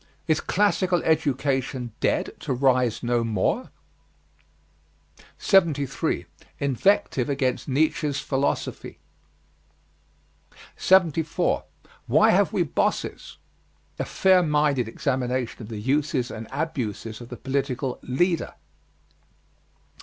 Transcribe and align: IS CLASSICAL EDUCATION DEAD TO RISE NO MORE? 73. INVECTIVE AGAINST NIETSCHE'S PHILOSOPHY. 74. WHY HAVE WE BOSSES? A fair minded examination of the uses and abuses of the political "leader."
IS 0.27 0.39
CLASSICAL 0.41 1.03
EDUCATION 1.05 1.91
DEAD 1.99 2.31
TO 2.39 2.53
RISE 2.53 3.03
NO 3.03 3.23
MORE? 3.23 3.69
73. 5.37 6.25
INVECTIVE 6.57 7.29
AGAINST 7.29 7.67
NIETSCHE'S 7.67 8.19
PHILOSOPHY. 8.19 8.97
74. 10.75 11.65
WHY 12.07 12.31
HAVE 12.31 12.51
WE 12.51 12.63
BOSSES? 12.63 13.37
A 13.99 14.05
fair 14.05 14.41
minded 14.41 14.87
examination 14.87 15.61
of 15.61 15.69
the 15.69 15.77
uses 15.79 16.31
and 16.31 16.47
abuses 16.51 17.21
of 17.21 17.29
the 17.29 17.37
political 17.37 17.99
"leader." 18.01 18.55